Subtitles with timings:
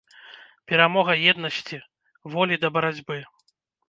[0.69, 1.77] Перамога еднасці,
[2.37, 3.19] волі да барацьбы.